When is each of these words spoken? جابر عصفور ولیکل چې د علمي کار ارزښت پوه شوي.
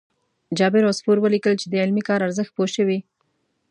جابر 0.57 0.83
عصفور 0.91 1.17
ولیکل 1.21 1.53
چې 1.61 1.67
د 1.69 1.73
علمي 1.83 2.03
کار 2.09 2.19
ارزښت 2.27 2.51
پوه 2.55 2.67
شوي. 2.75 2.99